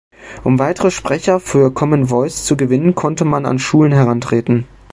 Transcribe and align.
Um 0.43 0.57
weitere 0.57 0.89
Sprecher 0.89 1.39
für 1.39 1.71
Common 1.71 2.07
Voice 2.07 2.43
zu 2.43 2.57
gewinnen, 2.57 2.95
könnte 2.95 3.23
man 3.23 3.45
an 3.45 3.59
Schulen 3.59 3.91
herantreten. 3.91 4.65